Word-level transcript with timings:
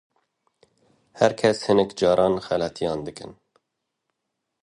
her 1.19 1.33
kes 1.41 1.59
hinek 1.67 1.91
caran 1.99 2.35
xeletiyan 2.47 3.01
dikin. 3.07 3.31